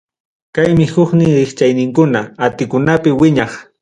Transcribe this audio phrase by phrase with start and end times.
[0.55, 3.51] Kaymi huknin rikchaqninkuna Antikunapi wiñaq.